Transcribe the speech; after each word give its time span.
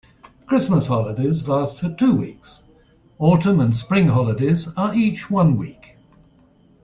Christmas 0.47 0.87
holidays 0.87 1.47
last 1.47 1.77
for 1.77 1.93
two 1.93 2.15
weeks, 2.15 2.63
autumn 3.19 3.59
and 3.59 3.77
spring 3.77 4.07
holidays 4.07 4.67
are 4.75 4.95
each 4.95 5.29
one 5.29 5.57
week. 5.59 5.95